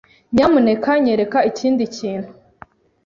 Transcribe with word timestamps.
Nyamuneka 0.33 0.91
nyereka 1.03 1.39
ikindi 1.49 1.83
kintu. 1.95 2.29